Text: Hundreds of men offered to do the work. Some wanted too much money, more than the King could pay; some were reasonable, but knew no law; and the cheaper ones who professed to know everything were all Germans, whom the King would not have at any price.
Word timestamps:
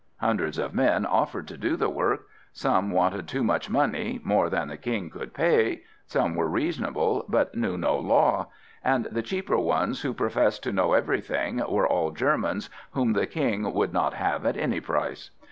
Hundreds 0.17 0.57
of 0.57 0.73
men 0.73 1.05
offered 1.05 1.47
to 1.47 1.55
do 1.55 1.75
the 1.77 1.87
work. 1.87 2.25
Some 2.53 2.89
wanted 2.89 3.27
too 3.27 3.43
much 3.43 3.69
money, 3.69 4.19
more 4.23 4.49
than 4.49 4.67
the 4.69 4.75
King 4.75 5.11
could 5.11 5.31
pay; 5.31 5.83
some 6.07 6.33
were 6.33 6.47
reasonable, 6.49 7.23
but 7.29 7.53
knew 7.53 7.77
no 7.77 7.99
law; 7.99 8.47
and 8.83 9.05
the 9.11 9.21
cheaper 9.21 9.59
ones 9.59 10.01
who 10.01 10.15
professed 10.15 10.63
to 10.63 10.73
know 10.73 10.93
everything 10.93 11.61
were 11.69 11.87
all 11.87 12.09
Germans, 12.09 12.67
whom 12.93 13.13
the 13.13 13.27
King 13.27 13.75
would 13.75 13.93
not 13.93 14.15
have 14.15 14.43
at 14.43 14.57
any 14.57 14.79
price. 14.79 15.29